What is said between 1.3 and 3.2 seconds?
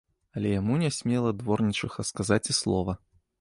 дворнічыха сказаць і слова.